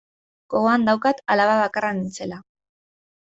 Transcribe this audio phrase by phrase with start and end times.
[0.53, 2.41] Gogoan daukat alaba bakarra nintzela.